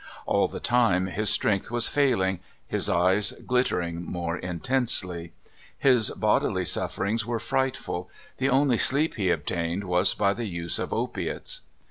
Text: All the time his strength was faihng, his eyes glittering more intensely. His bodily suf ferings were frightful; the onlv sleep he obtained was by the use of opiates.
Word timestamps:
All 0.25 0.47
the 0.47 0.59
time 0.59 1.05
his 1.05 1.29
strength 1.29 1.69
was 1.69 1.85
faihng, 1.85 2.39
his 2.67 2.89
eyes 2.89 3.33
glittering 3.45 4.03
more 4.03 4.35
intensely. 4.35 5.31
His 5.77 6.09
bodily 6.09 6.65
suf 6.65 6.95
ferings 6.95 7.23
were 7.23 7.37
frightful; 7.37 8.09
the 8.37 8.47
onlv 8.47 8.79
sleep 8.79 9.13
he 9.13 9.29
obtained 9.29 9.83
was 9.83 10.15
by 10.15 10.33
the 10.33 10.47
use 10.47 10.79
of 10.79 10.91
opiates. 10.91 11.61